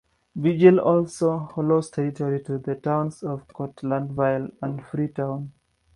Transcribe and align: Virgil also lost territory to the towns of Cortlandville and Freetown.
Virgil 0.35 0.79
also 0.79 1.51
lost 1.57 1.93
territory 1.93 2.41
to 2.41 2.57
the 2.57 2.73
towns 2.73 3.21
of 3.21 3.47
Cortlandville 3.49 4.51
and 4.59 4.83
Freetown. 4.83 5.51